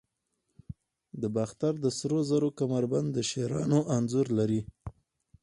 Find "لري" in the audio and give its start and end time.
4.39-4.61